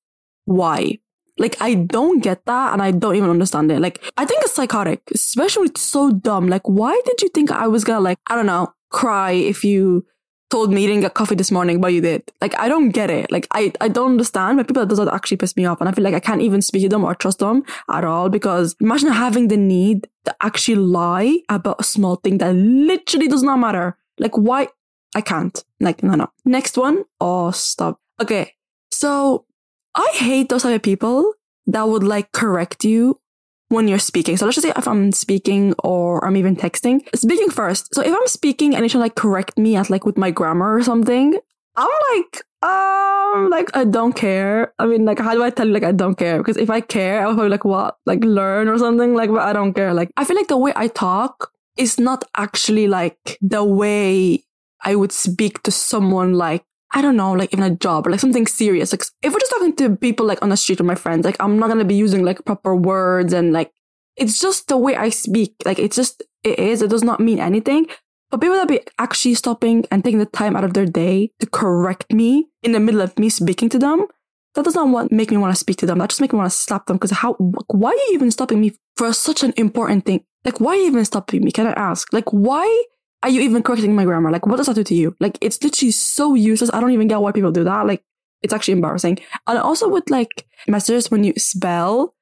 why? 0.44 0.98
Like, 1.40 1.56
I 1.60 1.74
don't 1.74 2.20
get 2.20 2.44
that 2.44 2.74
and 2.74 2.82
I 2.82 2.90
don't 2.90 3.16
even 3.16 3.30
understand 3.30 3.72
it. 3.72 3.80
Like, 3.80 4.02
I 4.18 4.26
think 4.26 4.42
it's 4.42 4.52
psychotic, 4.52 5.00
especially 5.12 5.68
it's 5.68 5.80
so 5.80 6.12
dumb. 6.12 6.48
Like, 6.48 6.68
why 6.68 7.00
did 7.06 7.22
you 7.22 7.30
think 7.30 7.50
I 7.50 7.66
was 7.66 7.82
gonna, 7.82 8.00
like, 8.00 8.18
I 8.28 8.36
don't 8.36 8.46
know, 8.46 8.72
cry 8.90 9.32
if 9.32 9.64
you 9.64 10.04
told 10.50 10.70
me 10.70 10.82
you 10.82 10.88
didn't 10.88 11.00
get 11.02 11.14
coffee 11.14 11.36
this 11.36 11.50
morning, 11.50 11.80
but 11.80 11.94
you 11.94 12.02
did? 12.02 12.30
Like, 12.42 12.58
I 12.58 12.68
don't 12.68 12.90
get 12.90 13.08
it. 13.08 13.32
Like, 13.32 13.46
I, 13.52 13.72
I 13.80 13.88
don't 13.88 14.10
understand, 14.10 14.58
but 14.58 14.68
people 14.68 14.82
that 14.82 14.90
does 14.90 14.98
that 14.98 15.08
actually 15.14 15.38
piss 15.38 15.56
me 15.56 15.64
off. 15.64 15.80
And 15.80 15.88
I 15.88 15.92
feel 15.92 16.04
like 16.04 16.12
I 16.12 16.20
can't 16.20 16.42
even 16.42 16.60
speak 16.60 16.82
to 16.82 16.90
them 16.90 17.04
or 17.04 17.14
trust 17.14 17.38
them 17.38 17.62
at 17.90 18.04
all 18.04 18.28
because 18.28 18.76
imagine 18.78 19.10
having 19.10 19.48
the 19.48 19.56
need 19.56 20.08
to 20.26 20.36
actually 20.42 20.76
lie 20.76 21.38
about 21.48 21.80
a 21.80 21.84
small 21.84 22.16
thing 22.16 22.36
that 22.38 22.54
literally 22.54 23.28
does 23.28 23.42
not 23.42 23.56
matter. 23.56 23.96
Like, 24.18 24.36
why? 24.36 24.68
I 25.14 25.22
can't. 25.22 25.64
Like, 25.80 26.02
no, 26.02 26.14
no. 26.14 26.30
Next 26.44 26.76
one. 26.76 27.04
Oh, 27.18 27.50
stop. 27.50 27.98
Okay. 28.20 28.52
So 28.92 29.46
I 29.94 30.08
hate 30.14 30.48
those 30.48 30.62
type 30.62 30.76
of 30.76 30.82
people 30.82 31.34
that 31.66 31.88
would 31.88 32.02
like 32.02 32.32
correct 32.32 32.84
you 32.84 33.20
when 33.68 33.88
you're 33.88 33.98
speaking. 33.98 34.36
So 34.36 34.44
let's 34.44 34.56
just 34.56 34.66
say 34.66 34.72
if 34.76 34.86
I'm 34.86 35.12
speaking 35.12 35.74
or 35.82 36.24
I'm 36.24 36.36
even 36.36 36.56
texting, 36.56 37.00
speaking 37.16 37.50
first. 37.50 37.94
So 37.94 38.02
if 38.02 38.12
I'm 38.12 38.26
speaking 38.26 38.74
and 38.74 38.84
you 38.84 38.88
should 38.88 39.00
like 39.00 39.14
correct 39.14 39.58
me 39.58 39.76
at 39.76 39.90
like 39.90 40.04
with 40.04 40.18
my 40.18 40.30
grammar 40.30 40.74
or 40.74 40.82
something, 40.82 41.38
I'm 41.76 41.88
like, 42.14 42.42
um, 42.62 43.48
like 43.48 43.74
I 43.74 43.84
don't 43.84 44.12
care. 44.12 44.74
I 44.78 44.86
mean, 44.86 45.04
like, 45.04 45.18
how 45.18 45.34
do 45.34 45.42
I 45.42 45.50
tell 45.50 45.66
you 45.66 45.72
like 45.72 45.84
I 45.84 45.92
don't 45.92 46.16
care? 46.16 46.38
Because 46.38 46.56
if 46.56 46.68
I 46.68 46.80
care, 46.80 47.22
I'll 47.22 47.34
probably 47.34 47.48
like 47.48 47.64
what, 47.64 47.96
like 48.06 48.22
learn 48.24 48.68
or 48.68 48.76
something. 48.78 49.14
Like, 49.14 49.30
but 49.30 49.40
I 49.40 49.52
don't 49.52 49.72
care. 49.72 49.94
Like, 49.94 50.10
I 50.16 50.24
feel 50.24 50.36
like 50.36 50.48
the 50.48 50.58
way 50.58 50.72
I 50.76 50.88
talk 50.88 51.52
is 51.76 51.98
not 51.98 52.24
actually 52.36 52.88
like 52.88 53.38
the 53.40 53.64
way 53.64 54.44
I 54.84 54.94
would 54.94 55.12
speak 55.12 55.62
to 55.62 55.70
someone 55.70 56.34
like 56.34 56.64
I 56.92 57.02
don't 57.02 57.16
know, 57.16 57.32
like 57.32 57.52
even 57.52 57.64
a 57.64 57.76
job 57.76 58.06
or 58.06 58.10
like 58.10 58.20
something 58.20 58.46
serious. 58.46 58.92
Like 58.92 59.04
if 59.22 59.32
we're 59.32 59.38
just 59.38 59.52
talking 59.52 59.76
to 59.76 59.96
people 59.96 60.26
like 60.26 60.42
on 60.42 60.48
the 60.48 60.56
street 60.56 60.80
or 60.80 60.84
my 60.84 60.96
friends, 60.96 61.24
like 61.24 61.36
I'm 61.38 61.58
not 61.58 61.68
gonna 61.68 61.84
be 61.84 61.94
using 61.94 62.24
like 62.24 62.44
proper 62.44 62.74
words 62.74 63.32
and 63.32 63.52
like 63.52 63.72
it's 64.16 64.40
just 64.40 64.68
the 64.68 64.76
way 64.76 64.96
I 64.96 65.08
speak. 65.10 65.54
Like 65.64 65.78
it's 65.78 65.96
just 65.96 66.22
it 66.42 66.58
is. 66.58 66.82
It 66.82 66.90
does 66.90 67.04
not 67.04 67.20
mean 67.20 67.38
anything. 67.38 67.86
But 68.30 68.40
people 68.40 68.56
that 68.56 68.68
be 68.68 68.80
actually 68.98 69.34
stopping 69.34 69.86
and 69.90 70.04
taking 70.04 70.20
the 70.20 70.26
time 70.26 70.56
out 70.56 70.64
of 70.64 70.74
their 70.74 70.86
day 70.86 71.32
to 71.40 71.46
correct 71.46 72.12
me 72.12 72.46
in 72.62 72.72
the 72.72 72.80
middle 72.80 73.00
of 73.00 73.18
me 73.18 73.28
speaking 73.28 73.68
to 73.70 73.78
them, 73.78 74.06
that 74.54 74.64
does 74.64 74.76
not 74.76 74.88
want, 74.88 75.10
make 75.10 75.32
me 75.32 75.36
want 75.36 75.52
to 75.52 75.58
speak 75.58 75.78
to 75.78 75.86
them. 75.86 75.98
That 75.98 76.10
just 76.10 76.20
make 76.20 76.32
me 76.32 76.38
want 76.38 76.50
to 76.50 76.56
slap 76.56 76.86
them. 76.86 76.96
Because 76.96 77.10
how? 77.10 77.34
Why 77.34 77.90
are 77.90 77.94
you 77.94 78.10
even 78.12 78.30
stopping 78.30 78.60
me 78.60 78.72
for 78.96 79.12
such 79.12 79.42
an 79.42 79.52
important 79.56 80.06
thing? 80.06 80.24
Like 80.44 80.60
why 80.60 80.72
are 80.72 80.76
you 80.76 80.86
even 80.86 81.04
stopping 81.04 81.44
me? 81.44 81.50
Can 81.50 81.66
I 81.66 81.72
ask? 81.72 82.12
Like 82.12 82.32
why 82.32 82.84
are 83.22 83.28
you 83.28 83.40
even 83.42 83.62
correcting 83.62 83.94
my 83.94 84.04
grammar? 84.04 84.30
Like, 84.30 84.46
what 84.46 84.56
does 84.56 84.66
that 84.66 84.76
do 84.76 84.84
to 84.84 84.94
you? 84.94 85.14
Like, 85.20 85.38
it's 85.40 85.62
literally 85.62 85.92
so 85.92 86.34
useless. 86.34 86.70
I 86.72 86.80
don't 86.80 86.92
even 86.92 87.08
get 87.08 87.20
why 87.20 87.32
people 87.32 87.52
do 87.52 87.64
that. 87.64 87.86
Like, 87.86 88.02
it's 88.42 88.54
actually 88.54 88.72
embarrassing. 88.72 89.18
And 89.46 89.58
also 89.58 89.88
with 89.88 90.08
like 90.10 90.46
messages 90.66 91.10
when 91.10 91.24
you 91.24 91.34
spell, 91.36 92.14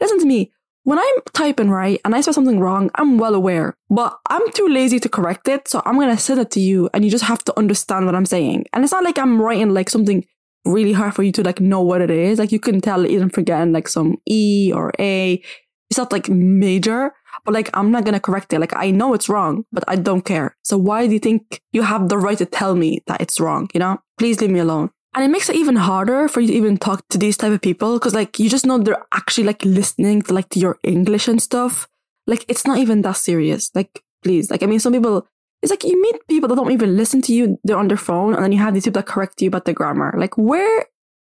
listen 0.00 0.18
to 0.20 0.26
me. 0.26 0.52
When 0.84 0.98
I'm 0.98 1.14
typing 1.34 1.70
right 1.70 2.00
and 2.04 2.14
I 2.14 2.22
spell 2.22 2.34
something 2.34 2.58
wrong, 2.58 2.90
I'm 2.94 3.18
well 3.18 3.34
aware, 3.34 3.76
but 3.90 4.18
I'm 4.28 4.50
too 4.52 4.66
lazy 4.66 4.98
to 5.00 5.08
correct 5.08 5.46
it. 5.46 5.68
So 5.68 5.82
I'm 5.84 5.96
going 5.96 6.08
to 6.08 6.20
send 6.20 6.40
it 6.40 6.50
to 6.52 6.60
you 6.60 6.88
and 6.94 7.04
you 7.04 7.10
just 7.10 7.24
have 7.24 7.44
to 7.44 7.58
understand 7.58 8.06
what 8.06 8.14
I'm 8.14 8.26
saying. 8.26 8.64
And 8.72 8.82
it's 8.82 8.92
not 8.92 9.04
like 9.04 9.18
I'm 9.18 9.40
writing 9.40 9.74
like 9.74 9.90
something 9.90 10.24
really 10.64 10.92
hard 10.92 11.14
for 11.14 11.22
you 11.22 11.32
to 11.32 11.42
like 11.42 11.60
know 11.60 11.82
what 11.82 12.00
it 12.00 12.10
is. 12.10 12.38
Like 12.38 12.50
you 12.50 12.60
can 12.60 12.80
tell 12.80 13.06
even 13.06 13.28
forgetting 13.28 13.72
like 13.72 13.88
some 13.88 14.16
E 14.26 14.72
or 14.74 14.92
A. 14.98 15.42
It's 15.90 15.98
not 15.98 16.12
like 16.12 16.28
major, 16.28 17.12
but 17.44 17.54
like, 17.54 17.68
I'm 17.74 17.90
not 17.90 18.06
to 18.06 18.20
correct 18.20 18.52
it. 18.52 18.60
Like, 18.60 18.76
I 18.76 18.90
know 18.90 19.12
it's 19.12 19.28
wrong, 19.28 19.64
but 19.72 19.84
I 19.88 19.96
don't 19.96 20.24
care. 20.24 20.56
So 20.62 20.78
why 20.78 21.06
do 21.06 21.12
you 21.12 21.18
think 21.18 21.60
you 21.72 21.82
have 21.82 22.08
the 22.08 22.18
right 22.18 22.38
to 22.38 22.46
tell 22.46 22.76
me 22.76 23.02
that 23.06 23.20
it's 23.20 23.40
wrong? 23.40 23.68
You 23.74 23.80
know, 23.80 23.98
please 24.18 24.40
leave 24.40 24.50
me 24.50 24.60
alone. 24.60 24.90
And 25.14 25.24
it 25.24 25.28
makes 25.28 25.48
it 25.48 25.56
even 25.56 25.74
harder 25.74 26.28
for 26.28 26.40
you 26.40 26.46
to 26.48 26.52
even 26.54 26.76
talk 26.78 27.06
to 27.08 27.18
these 27.18 27.36
type 27.36 27.52
of 27.52 27.60
people 27.60 27.98
because 27.98 28.14
like 28.14 28.38
you 28.38 28.48
just 28.48 28.64
know 28.64 28.78
they're 28.78 29.04
actually 29.12 29.42
like 29.42 29.64
listening 29.64 30.22
to 30.22 30.32
like 30.32 30.48
to 30.50 30.60
your 30.60 30.78
English 30.84 31.26
and 31.26 31.42
stuff. 31.42 31.88
Like 32.28 32.44
it's 32.46 32.64
not 32.64 32.78
even 32.78 33.02
that 33.02 33.16
serious. 33.16 33.72
Like 33.74 34.04
please, 34.22 34.52
like 34.52 34.62
I 34.62 34.66
mean, 34.66 34.78
some 34.78 34.92
people 34.92 35.26
it's 35.62 35.70
like 35.70 35.82
you 35.82 36.00
meet 36.00 36.16
people 36.28 36.48
that 36.48 36.54
don't 36.54 36.70
even 36.70 36.96
listen 36.96 37.20
to 37.22 37.34
you. 37.34 37.58
They're 37.64 37.76
on 37.76 37.88
their 37.88 37.96
phone, 37.96 38.34
and 38.34 38.44
then 38.44 38.52
you 38.52 38.58
have 38.58 38.72
these 38.72 38.84
people 38.84 39.02
that 39.02 39.08
correct 39.08 39.42
you 39.42 39.48
about 39.48 39.64
the 39.64 39.72
grammar. 39.72 40.14
Like 40.16 40.38
where 40.38 40.86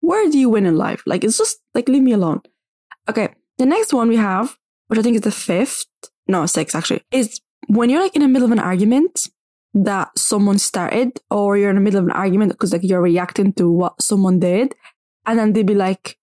where 0.00 0.28
do 0.28 0.38
you 0.38 0.48
win 0.48 0.66
in 0.66 0.76
life? 0.76 1.02
Like 1.06 1.22
it's 1.22 1.38
just 1.38 1.60
like 1.74 1.88
leave 1.88 2.02
me 2.02 2.12
alone. 2.12 2.42
Okay, 3.08 3.28
the 3.60 3.66
next 3.66 3.92
one 3.92 4.08
we 4.08 4.16
have 4.16 4.56
which 4.90 4.98
I 4.98 5.02
think 5.02 5.14
is 5.14 5.22
the 5.22 5.30
fifth, 5.30 5.86
no, 6.26 6.46
six 6.46 6.74
actually, 6.74 7.02
is 7.12 7.40
when 7.68 7.90
you're 7.90 8.02
like 8.02 8.16
in 8.16 8.22
the 8.22 8.28
middle 8.28 8.46
of 8.46 8.50
an 8.50 8.58
argument 8.58 9.28
that 9.72 10.10
someone 10.18 10.58
started, 10.58 11.20
or 11.30 11.56
you're 11.56 11.70
in 11.70 11.76
the 11.76 11.80
middle 11.80 12.00
of 12.00 12.06
an 12.06 12.10
argument 12.10 12.50
because 12.50 12.72
like 12.72 12.82
you're 12.82 13.00
reacting 13.00 13.52
to 13.52 13.70
what 13.70 14.02
someone 14.02 14.40
did, 14.40 14.74
and 15.26 15.38
then 15.38 15.52
they'd 15.52 15.64
be 15.64 15.76
like, 15.76 16.18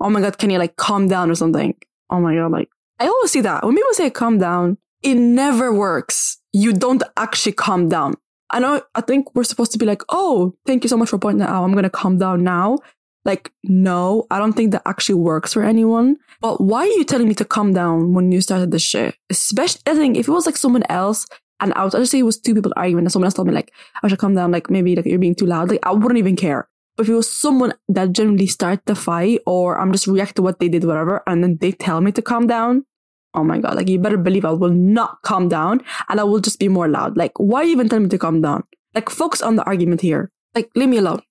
oh 0.00 0.08
my 0.08 0.22
God, 0.22 0.38
can 0.38 0.48
you 0.48 0.58
like 0.58 0.76
calm 0.76 1.08
down 1.08 1.30
or 1.30 1.34
something? 1.34 1.74
Oh 2.08 2.20
my 2.20 2.34
God, 2.34 2.52
like 2.52 2.70
I 2.98 3.06
always 3.06 3.32
see 3.32 3.42
that 3.42 3.62
when 3.62 3.74
people 3.74 3.92
say 3.92 4.08
calm 4.08 4.38
down, 4.38 4.78
it 5.02 5.16
never 5.16 5.74
works. 5.74 6.38
You 6.54 6.72
don't 6.72 7.02
actually 7.18 7.52
calm 7.52 7.90
down. 7.90 8.14
I 8.48 8.60
know, 8.60 8.80
I 8.94 9.02
think 9.02 9.34
we're 9.34 9.44
supposed 9.44 9.72
to 9.72 9.78
be 9.78 9.84
like, 9.84 10.02
oh, 10.08 10.56
thank 10.64 10.84
you 10.84 10.88
so 10.88 10.96
much 10.96 11.10
for 11.10 11.18
pointing 11.18 11.40
that 11.40 11.50
out. 11.50 11.64
I'm 11.64 11.72
going 11.72 11.82
to 11.82 11.90
calm 11.90 12.16
down 12.16 12.44
now. 12.44 12.78
Like, 13.26 13.50
no, 13.64 14.24
I 14.30 14.38
don't 14.38 14.52
think 14.52 14.70
that 14.70 14.82
actually 14.86 15.16
works 15.16 15.52
for 15.52 15.64
anyone. 15.64 16.16
But 16.40 16.60
why 16.60 16.82
are 16.82 16.86
you 16.86 17.02
telling 17.02 17.26
me 17.26 17.34
to 17.34 17.44
calm 17.44 17.72
down 17.72 18.14
when 18.14 18.30
you 18.30 18.40
started 18.40 18.70
this 18.70 18.82
shit? 18.82 19.16
Especially, 19.28 19.80
I 19.84 19.96
think 19.96 20.16
if 20.16 20.28
it 20.28 20.30
was 20.30 20.46
like 20.46 20.56
someone 20.56 20.84
else 20.88 21.26
and 21.58 21.74
I 21.74 21.84
was, 21.84 21.96
I 21.96 21.98
just 21.98 22.12
say 22.12 22.20
it 22.20 22.22
was 22.22 22.38
two 22.38 22.54
people 22.54 22.72
arguing 22.76 23.04
and 23.04 23.10
someone 23.10 23.26
else 23.26 23.34
told 23.34 23.48
me 23.48 23.54
like, 23.54 23.72
I 24.00 24.06
should 24.06 24.20
calm 24.20 24.36
down, 24.36 24.52
like 24.52 24.70
maybe 24.70 24.94
like 24.94 25.06
you're 25.06 25.18
being 25.18 25.34
too 25.34 25.46
loud. 25.46 25.70
Like, 25.70 25.80
I 25.82 25.90
wouldn't 25.92 26.18
even 26.18 26.36
care. 26.36 26.68
But 26.96 27.06
if 27.06 27.08
it 27.10 27.14
was 27.14 27.28
someone 27.28 27.74
that 27.88 28.12
generally 28.12 28.46
started 28.46 28.82
the 28.86 28.94
fight 28.94 29.40
or 29.44 29.76
I'm 29.76 29.90
just 29.90 30.06
react 30.06 30.36
to 30.36 30.42
what 30.42 30.60
they 30.60 30.68
did, 30.68 30.84
whatever, 30.84 31.24
and 31.26 31.42
then 31.42 31.58
they 31.60 31.72
tell 31.72 32.00
me 32.00 32.12
to 32.12 32.22
calm 32.22 32.46
down, 32.46 32.86
oh 33.34 33.42
my 33.42 33.58
God, 33.58 33.74
like 33.74 33.88
you 33.88 33.98
better 33.98 34.16
believe 34.16 34.44
I 34.44 34.52
will 34.52 34.70
not 34.70 35.20
calm 35.22 35.48
down 35.48 35.82
and 36.08 36.20
I 36.20 36.24
will 36.24 36.38
just 36.38 36.60
be 36.60 36.68
more 36.68 36.86
loud. 36.86 37.16
Like, 37.16 37.32
why 37.38 37.64
even 37.64 37.88
tell 37.88 37.98
me 37.98 38.08
to 38.08 38.18
calm 38.18 38.40
down? 38.40 38.62
Like, 38.94 39.10
focus 39.10 39.42
on 39.42 39.56
the 39.56 39.64
argument 39.64 40.00
here. 40.00 40.30
Like, 40.54 40.70
leave 40.76 40.88
me 40.88 40.98
alone. 40.98 41.22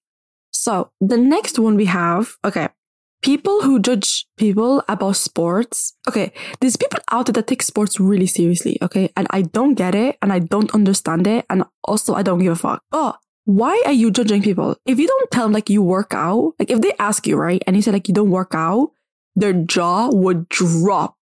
So 0.55 0.91
the 1.01 1.17
next 1.17 1.59
one 1.59 1.75
we 1.75 1.85
have, 1.85 2.35
okay, 2.45 2.69
people 3.21 3.61
who 3.61 3.79
judge 3.79 4.25
people 4.37 4.83
about 4.87 5.17
sports. 5.17 5.93
Okay, 6.07 6.31
there's 6.59 6.77
people 6.77 6.99
out 7.11 7.25
there 7.25 7.33
that 7.33 7.47
take 7.47 7.61
sports 7.61 7.99
really 7.99 8.27
seriously, 8.27 8.77
okay? 8.81 9.11
And 9.17 9.27
I 9.31 9.41
don't 9.41 9.73
get 9.73 9.95
it 9.95 10.17
and 10.21 10.31
I 10.31 10.39
don't 10.39 10.73
understand 10.73 11.27
it. 11.27 11.45
And 11.49 11.65
also 11.83 12.13
I 12.13 12.23
don't 12.23 12.39
give 12.39 12.53
a 12.53 12.55
fuck. 12.55 12.83
But 12.89 13.17
why 13.43 13.81
are 13.85 13.91
you 13.91 14.11
judging 14.11 14.41
people? 14.41 14.77
If 14.85 14.97
you 14.97 15.07
don't 15.07 15.31
tell 15.31 15.45
them 15.45 15.51
like 15.51 15.69
you 15.69 15.83
work 15.83 16.13
out, 16.13 16.53
like 16.57 16.71
if 16.71 16.81
they 16.81 16.93
ask 16.99 17.27
you, 17.27 17.35
right, 17.35 17.61
and 17.67 17.75
you 17.75 17.81
say 17.81 17.91
like 17.91 18.07
you 18.07 18.13
don't 18.13 18.31
work 18.31 18.53
out, 18.53 18.91
their 19.35 19.53
jaw 19.53 20.09
would 20.11 20.47
drop 20.47 21.15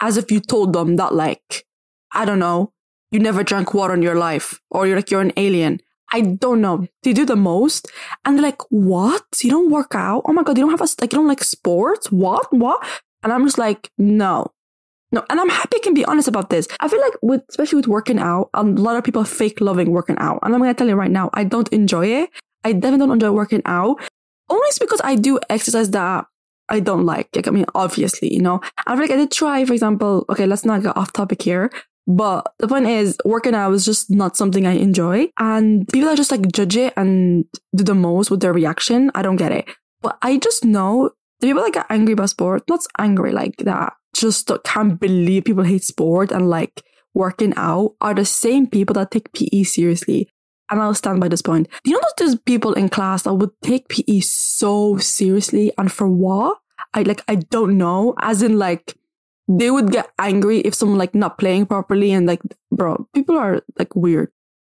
as 0.00 0.16
if 0.16 0.30
you 0.30 0.40
told 0.40 0.72
them 0.72 0.96
that 0.96 1.14
like, 1.14 1.66
I 2.12 2.24
don't 2.24 2.38
know, 2.38 2.72
you 3.10 3.20
never 3.20 3.44
drank 3.44 3.74
water 3.74 3.94
in 3.94 4.02
your 4.02 4.16
life 4.16 4.60
or 4.70 4.86
you're 4.86 4.96
like, 4.96 5.10
you're 5.10 5.20
an 5.20 5.34
alien. 5.36 5.80
I 6.12 6.20
don't 6.20 6.60
know. 6.60 6.86
They 7.02 7.12
do 7.12 7.24
the 7.24 7.36
most. 7.36 7.90
And 8.24 8.36
they're 8.36 8.44
like, 8.44 8.60
what? 8.70 9.24
You 9.42 9.50
don't 9.50 9.70
work 9.70 9.94
out? 9.94 10.22
Oh 10.26 10.32
my 10.32 10.42
God, 10.42 10.58
you 10.58 10.64
don't 10.64 10.70
have 10.70 10.80
a, 10.80 10.92
like, 11.00 11.12
you 11.12 11.18
don't 11.18 11.28
like 11.28 11.42
sports? 11.42 12.12
What? 12.12 12.52
What? 12.52 12.86
And 13.22 13.32
I'm 13.32 13.44
just 13.44 13.58
like, 13.58 13.90
no. 13.98 14.52
No, 15.10 15.22
and 15.28 15.38
I'm 15.38 15.50
happy 15.50 15.76
I 15.76 15.80
can 15.80 15.92
be 15.92 16.06
honest 16.06 16.26
about 16.26 16.48
this. 16.48 16.66
I 16.80 16.88
feel 16.88 17.00
like 17.00 17.12
with, 17.20 17.42
especially 17.50 17.76
with 17.76 17.86
working 17.86 18.18
out, 18.18 18.48
a 18.54 18.62
lot 18.62 18.96
of 18.96 19.04
people 19.04 19.24
fake 19.24 19.60
loving 19.60 19.90
working 19.90 20.16
out. 20.18 20.38
And 20.42 20.54
I'm 20.54 20.60
going 20.60 20.70
to 20.70 20.78
tell 20.78 20.88
you 20.88 20.94
right 20.94 21.10
now, 21.10 21.28
I 21.34 21.44
don't 21.44 21.68
enjoy 21.68 22.06
it. 22.06 22.30
I 22.64 22.72
definitely 22.72 22.98
don't 22.98 23.12
enjoy 23.12 23.30
working 23.30 23.62
out. 23.66 24.00
Only 24.48 24.68
because 24.80 25.00
I 25.04 25.16
do 25.16 25.38
exercise 25.50 25.90
that 25.90 26.26
I 26.68 26.80
don't 26.80 27.04
like. 27.04 27.28
Like, 27.36 27.46
I 27.46 27.50
mean, 27.50 27.66
obviously, 27.74 28.32
you 28.32 28.40
know, 28.40 28.60
I 28.86 28.92
feel 28.94 29.02
like 29.02 29.10
I 29.10 29.16
did 29.16 29.30
try, 29.30 29.64
for 29.64 29.74
example, 29.74 30.24
okay, 30.30 30.46
let's 30.46 30.64
not 30.64 30.82
get 30.82 30.96
off 30.96 31.12
topic 31.12 31.42
here. 31.42 31.70
But 32.06 32.52
the 32.58 32.68
point 32.68 32.86
is, 32.86 33.16
working 33.24 33.54
out 33.54 33.72
is 33.72 33.84
just 33.84 34.10
not 34.10 34.36
something 34.36 34.66
I 34.66 34.72
enjoy. 34.72 35.28
And 35.38 35.88
people 35.88 36.08
that 36.08 36.16
just 36.16 36.30
like 36.30 36.50
judge 36.52 36.76
it 36.76 36.92
and 36.96 37.44
do 37.74 37.84
the 37.84 37.94
most 37.94 38.30
with 38.30 38.40
their 38.40 38.52
reaction, 38.52 39.10
I 39.14 39.22
don't 39.22 39.36
get 39.36 39.52
it. 39.52 39.66
But 40.00 40.18
I 40.20 40.38
just 40.38 40.64
know 40.64 41.10
the 41.40 41.46
people 41.46 41.62
that 41.62 41.74
get 41.74 41.86
angry 41.90 42.12
about 42.12 42.30
sport, 42.30 42.64
not 42.68 42.80
angry 42.98 43.32
like 43.32 43.56
that, 43.58 43.92
just 44.14 44.50
can't 44.64 44.98
believe 44.98 45.44
people 45.44 45.64
hate 45.64 45.84
sport 45.84 46.32
and 46.32 46.50
like 46.50 46.82
working 47.14 47.54
out 47.56 47.94
are 48.00 48.14
the 48.14 48.24
same 48.24 48.66
people 48.66 48.94
that 48.94 49.10
take 49.10 49.32
PE 49.32 49.62
seriously. 49.62 50.28
And 50.70 50.80
I'll 50.80 50.94
stand 50.94 51.20
by 51.20 51.28
this 51.28 51.42
point. 51.42 51.68
Do 51.84 51.90
you 51.90 52.00
know 52.00 52.08
there's 52.16 52.36
people 52.36 52.72
in 52.72 52.88
class 52.88 53.24
that 53.24 53.34
would 53.34 53.50
take 53.62 53.88
PE 53.88 54.20
so 54.20 54.96
seriously 54.96 55.72
and 55.76 55.92
for 55.92 56.08
what? 56.08 56.58
I 56.94 57.02
like, 57.02 57.22
I 57.28 57.36
don't 57.36 57.76
know. 57.76 58.14
As 58.18 58.42
in 58.42 58.58
like, 58.58 58.96
they 59.58 59.70
would 59.70 59.90
get 59.90 60.10
angry 60.18 60.58
if 60.60 60.74
someone 60.74 60.98
like 60.98 61.14
not 61.14 61.38
playing 61.38 61.66
properly 61.66 62.12
and 62.12 62.26
like, 62.26 62.40
bro, 62.70 63.06
people 63.14 63.36
are 63.36 63.62
like 63.78 63.94
weird. 63.94 64.30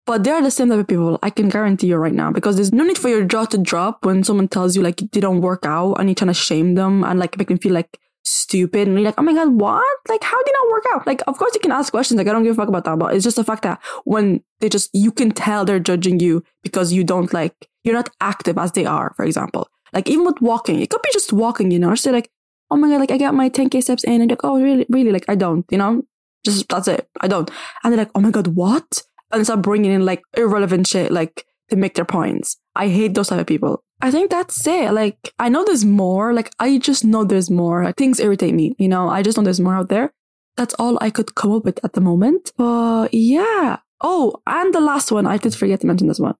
But 0.06 0.22
they 0.22 0.30
are 0.30 0.42
the 0.42 0.52
same 0.52 0.68
type 0.68 0.78
of 0.78 0.86
people, 0.86 1.18
I 1.22 1.30
can 1.30 1.48
guarantee 1.48 1.88
you 1.88 1.96
right 1.96 2.12
now, 2.12 2.30
because 2.30 2.54
there's 2.54 2.72
no 2.72 2.84
need 2.84 2.98
for 2.98 3.08
your 3.08 3.24
jaw 3.24 3.44
to 3.46 3.58
drop 3.58 4.04
when 4.04 4.22
someone 4.22 4.46
tells 4.46 4.76
you 4.76 4.82
like 4.82 4.98
they 5.10 5.20
don't 5.20 5.40
work 5.40 5.66
out 5.66 5.94
and 5.94 6.08
you're 6.08 6.14
trying 6.14 6.28
to 6.28 6.34
shame 6.34 6.76
them 6.76 7.02
and 7.02 7.18
like 7.18 7.36
make 7.36 7.48
them 7.48 7.58
feel 7.58 7.72
like 7.72 7.98
stupid 8.24 8.86
and 8.86 8.96
you're 8.96 9.06
like, 9.06 9.18
oh 9.18 9.22
my 9.22 9.32
god, 9.32 9.60
what? 9.60 9.96
Like, 10.08 10.22
how 10.22 10.40
did 10.42 10.54
not 10.60 10.70
work 10.70 10.84
out? 10.92 11.06
Like, 11.06 11.22
of 11.26 11.38
course 11.38 11.54
you 11.54 11.60
can 11.60 11.72
ask 11.72 11.92
questions. 11.92 12.18
Like, 12.18 12.28
I 12.28 12.32
don't 12.32 12.44
give 12.44 12.52
a 12.52 12.54
fuck 12.56 12.68
about 12.68 12.84
that, 12.84 12.98
but 12.98 13.14
it's 13.14 13.24
just 13.24 13.36
the 13.36 13.44
fact 13.44 13.62
that 13.62 13.80
when 14.04 14.42
they 14.60 14.68
just, 14.68 14.90
you 14.92 15.10
can 15.10 15.30
tell 15.30 15.64
they're 15.64 15.80
judging 15.80 16.20
you 16.20 16.44
because 16.62 16.92
you 16.92 17.02
don't 17.02 17.32
like, 17.32 17.68
you're 17.82 17.94
not 17.94 18.10
active 18.20 18.58
as 18.58 18.72
they 18.72 18.84
are, 18.84 19.12
for 19.16 19.24
example. 19.24 19.68
Like, 19.92 20.08
even 20.08 20.24
with 20.24 20.40
walking, 20.40 20.80
it 20.80 20.90
could 20.90 21.02
be 21.02 21.10
just 21.12 21.32
walking, 21.32 21.70
you 21.70 21.78
know, 21.78 21.94
say 21.94 22.12
like, 22.12 22.30
oh 22.70 22.76
my 22.76 22.88
god, 22.88 23.00
like 23.00 23.10
I 23.10 23.18
got 23.18 23.34
my 23.34 23.48
10k 23.48 23.82
steps 23.82 24.04
in, 24.04 24.20
and 24.20 24.30
like, 24.30 24.44
oh 24.44 24.60
really, 24.60 24.86
really, 24.88 25.12
like 25.12 25.24
I 25.28 25.34
don't, 25.34 25.64
you 25.70 25.78
know, 25.78 26.02
just 26.44 26.68
that's 26.68 26.88
it, 26.88 27.08
I 27.20 27.28
don't. 27.28 27.50
And 27.82 27.92
they're 27.92 27.98
like, 27.98 28.10
oh 28.14 28.20
my 28.20 28.30
god, 28.30 28.48
what? 28.48 29.02
And 29.32 29.44
start 29.44 29.62
bringing 29.62 29.90
in 29.90 30.04
like 30.04 30.22
irrelevant 30.36 30.86
shit, 30.86 31.10
like 31.10 31.44
to 31.70 31.76
make 31.76 31.94
their 31.94 32.04
points. 32.04 32.56
I 32.74 32.88
hate 32.88 33.14
those 33.14 33.28
type 33.28 33.40
of 33.40 33.46
people. 33.46 33.82
I 34.00 34.10
think 34.10 34.30
that's 34.30 34.66
it. 34.66 34.92
Like 34.92 35.32
I 35.38 35.48
know 35.48 35.64
there's 35.64 35.84
more. 35.84 36.32
Like 36.32 36.52
I 36.58 36.78
just 36.78 37.04
know 37.04 37.24
there's 37.24 37.50
more. 37.50 37.84
Like, 37.84 37.96
things 37.96 38.20
irritate 38.20 38.54
me, 38.54 38.74
you 38.78 38.88
know. 38.88 39.08
I 39.08 39.22
just 39.22 39.36
know 39.36 39.44
there's 39.44 39.60
more 39.60 39.74
out 39.74 39.88
there. 39.88 40.12
That's 40.56 40.74
all 40.74 40.98
I 41.00 41.10
could 41.10 41.34
come 41.34 41.52
up 41.52 41.64
with 41.64 41.84
at 41.84 41.94
the 41.94 42.00
moment. 42.00 42.52
But 42.56 43.12
yeah. 43.12 43.78
Oh, 44.00 44.36
and 44.46 44.74
the 44.74 44.80
last 44.80 45.10
one, 45.10 45.26
I 45.26 45.38
did 45.38 45.54
forget 45.54 45.80
to 45.80 45.86
mention 45.86 46.08
this 46.08 46.20
one. 46.20 46.34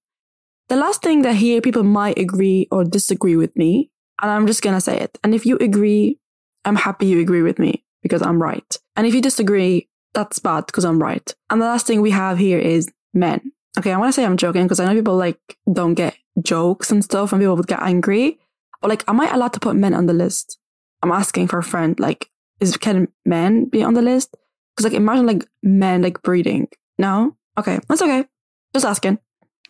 The 0.68 0.76
last 0.76 1.02
thing 1.02 1.23
that 1.23 1.37
here 1.37 1.61
people 1.61 1.83
might 1.83 2.18
agree 2.18 2.68
or 2.71 2.85
disagree 2.85 3.37
with 3.37 3.56
me 3.56 3.90
and 4.20 4.30
I'm 4.30 4.46
just 4.46 4.62
going 4.62 4.76
to 4.76 4.80
say 4.80 4.99
it. 4.99 5.18
And 5.23 5.35
if 5.35 5.46
you 5.46 5.56
agree, 5.58 6.18
I'm 6.64 6.76
happy 6.76 7.06
you 7.06 7.20
agree 7.20 7.42
with 7.42 7.58
me 7.58 7.85
because 8.02 8.23
I'm 8.23 8.42
right. 8.42 8.78
And 8.96 9.06
if 9.06 9.14
you 9.14 9.20
disagree, 9.20 9.88
that's 10.14 10.38
bad 10.38 10.66
because 10.66 10.85
I'm 10.85 11.02
right. 11.02 11.35
And 11.50 11.61
the 11.61 11.66
last 11.66 11.87
thing 11.87 12.00
we 12.00 12.11
have 12.11 12.38
here 12.38 12.58
is 12.58 12.90
men. 13.12 13.52
Okay, 13.78 13.92
I 13.92 13.99
want 13.99 14.08
to 14.08 14.12
say 14.12 14.25
I'm 14.25 14.38
joking 14.38 14.64
because 14.64 14.80
I 14.80 14.87
know 14.87 14.94
people 14.94 15.16
like 15.16 15.38
don't 15.70 15.94
get 15.94 16.16
jokes 16.42 16.90
and 16.90 17.04
stuff 17.04 17.32
and 17.32 17.40
people 17.40 17.56
would 17.56 17.66
get 17.66 17.82
angry. 17.82 18.38
But 18.80 18.88
like, 18.88 19.04
am 19.08 19.20
I 19.20 19.32
allowed 19.32 19.52
to 19.54 19.61
put 19.61 19.76
men 19.76 19.94
on 19.94 20.06
the 20.06 20.12
list? 20.14 20.58
I'm 21.02 21.12
asking 21.12 21.49
for 21.49 21.58
a 21.58 21.62
friend, 21.62 21.99
like, 22.00 22.30
is 22.58 22.76
can 22.76 23.08
men 23.25 23.66
be 23.66 23.82
on 23.82 23.94
the 23.94 24.02
list? 24.02 24.35
Because 24.75 24.90
like 24.90 24.96
imagine 24.96 25.26
like 25.26 25.46
men 25.62 26.02
like 26.02 26.23
breeding. 26.23 26.68
No? 26.99 27.37
Okay, 27.58 27.78
that's 27.88 28.02
okay. 28.02 28.25
Just 28.73 28.87
asking. 28.87 29.18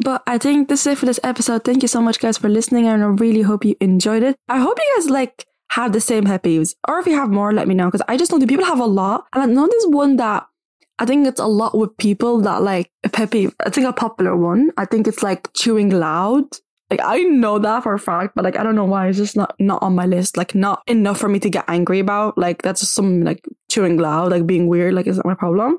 But 0.01 0.23
I 0.27 0.39
think 0.39 0.69
this 0.69 0.87
is 0.87 0.93
it 0.93 0.99
for 0.99 1.07
this 1.07 1.21
episode. 1.25 1.65
Thank 1.65 1.83
you 1.83 1.89
so 1.89 2.01
much, 2.01 2.19
guys, 2.19 2.39
for 2.39 2.49
listening. 2.49 2.87
And 2.87 3.03
I 3.03 3.07
really 3.07 3.43
hope 3.43 3.65
you 3.65 3.77
enjoyed 3.81 4.23
it. 4.23 4.37
I 4.49 4.59
hope 4.59 4.79
you 4.79 4.95
guys 4.97 5.11
like 5.11 5.47
have 5.71 5.93
the 5.93 6.01
same 6.01 6.25
pet 6.25 6.43
peeves. 6.43 6.75
Or 6.87 6.99
if 6.99 7.07
you 7.07 7.15
have 7.15 7.31
more, 7.31 7.53
let 7.53 7.69
me 7.69 7.75
know. 7.75 7.87
Because 7.87 8.03
I 8.09 8.17
just 8.17 8.31
know 8.31 8.39
that 8.39 8.49
people 8.49 8.65
have 8.65 8.81
a 8.81 8.87
lot. 8.87 9.27
And 9.33 9.43
I 9.43 9.47
know 9.47 9.67
there's 9.67 9.87
one 9.87 10.17
that 10.17 10.47
I 10.99 11.07
think 11.07 11.27
it's 11.27 11.41
a 11.41 11.47
lot 11.47 11.77
with 11.77 11.97
people 11.97 12.41
that 12.43 12.63
like 12.63 12.91
a 13.05 13.09
pet 13.09 13.31
peeve. 13.31 13.55
I 13.65 13.71
think 13.71 13.87
a 13.87 13.93
popular 13.93 14.37
one. 14.37 14.71
I 14.77 14.85
think 14.85 15.07
it's 15.07 15.23
like 15.23 15.53
chewing 15.55 15.91
loud. 15.91 16.45
Like 16.91 17.01
I 17.03 17.19
know 17.23 17.59
that 17.59 17.83
for 17.83 17.95
a 17.95 17.99
fact, 17.99 18.35
but 18.37 18.45
like 18.45 18.57
I 18.57 18.63
don't 18.63 18.77
know 18.77 18.85
why 18.85 19.09
it's 19.09 19.19
just 19.19 19.37
not 19.37 19.55
not 19.59 19.83
on 19.83 19.95
my 19.95 20.07
list. 20.07 20.37
Like 20.37 20.55
not 20.55 20.83
enough 20.87 21.19
for 21.19 21.29
me 21.29 21.41
to 21.41 21.51
get 21.51 21.65
angry 21.69 21.99
about. 21.99 22.39
Like 22.39 22.63
that's 22.63 22.81
just 22.81 22.95
some 22.95 23.23
like 23.23 23.45
chewing 23.71 23.97
loud, 23.97 24.31
like 24.31 24.47
being 24.47 24.69
weird. 24.69 24.95
Like 24.95 25.07
is 25.07 25.17
not 25.17 25.27
my 25.27 25.35
problem. 25.35 25.79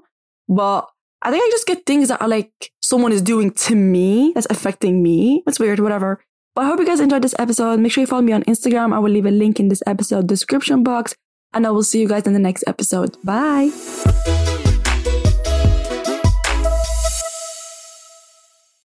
But 0.49 0.87
I 1.21 1.31
think 1.31 1.43
I 1.43 1.49
just 1.51 1.67
get 1.67 1.85
things 1.85 2.09
that 2.09 2.21
are 2.21 2.27
like 2.27 2.51
someone 2.81 3.11
is 3.11 3.21
doing 3.21 3.51
to 3.51 3.75
me 3.75 4.31
that's 4.35 4.47
affecting 4.49 5.01
me. 5.01 5.43
It's 5.47 5.59
weird, 5.59 5.79
whatever. 5.79 6.23
But 6.55 6.65
I 6.65 6.67
hope 6.67 6.79
you 6.79 6.85
guys 6.85 6.99
enjoyed 6.99 7.21
this 7.21 7.35
episode. 7.37 7.79
Make 7.79 7.91
sure 7.91 8.01
you 8.01 8.07
follow 8.07 8.21
me 8.21 8.33
on 8.33 8.43
Instagram. 8.43 8.93
I 8.93 8.99
will 8.99 9.11
leave 9.11 9.25
a 9.25 9.31
link 9.31 9.59
in 9.59 9.67
this 9.67 9.83
episode 9.85 10.27
description 10.27 10.83
box. 10.83 11.15
And 11.53 11.65
I 11.65 11.71
will 11.71 11.83
see 11.83 12.01
you 12.01 12.07
guys 12.07 12.27
in 12.27 12.33
the 12.33 12.39
next 12.39 12.63
episode. 12.67 13.15
Bye. 13.23 14.56